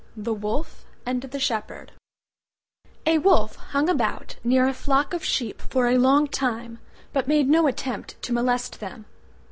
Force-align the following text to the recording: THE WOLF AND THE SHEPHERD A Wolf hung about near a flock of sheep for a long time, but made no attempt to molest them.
THE 0.17 0.33
WOLF 0.33 0.83
AND 1.05 1.21
THE 1.21 1.37
SHEPHERD 1.39 1.91
A 3.05 3.19
Wolf 3.19 3.57
hung 3.57 3.87
about 3.87 4.37
near 4.43 4.67
a 4.67 4.73
flock 4.73 5.13
of 5.13 5.23
sheep 5.23 5.61
for 5.61 5.87
a 5.89 5.99
long 5.99 6.25
time, 6.27 6.79
but 7.13 7.27
made 7.27 7.47
no 7.47 7.67
attempt 7.67 8.19
to 8.23 8.33
molest 8.33 8.79
them. 8.79 9.05